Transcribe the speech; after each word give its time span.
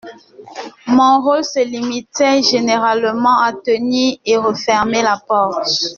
Mon 0.87 1.21
rôle 1.21 1.45
se 1.45 1.63
limitait 1.63 2.41
généralement 2.41 3.37
à 3.39 3.53
tenir 3.53 4.17
et 4.25 4.35
refermer 4.35 5.03
la 5.03 5.21
porte. 5.27 5.69